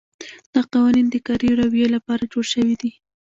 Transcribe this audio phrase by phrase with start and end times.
[0.53, 2.91] دا قوانین د کاري رویې لپاره جوړ شوي دي.